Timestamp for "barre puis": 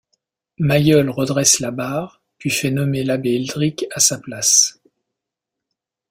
1.69-2.49